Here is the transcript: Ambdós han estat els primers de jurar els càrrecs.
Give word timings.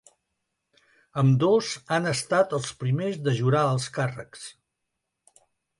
Ambdós 1.23 1.69
han 1.97 2.11
estat 2.13 2.57
els 2.61 2.73
primers 2.85 3.23
de 3.29 3.37
jurar 3.43 3.65
els 3.77 3.89
càrrecs. 3.99 4.53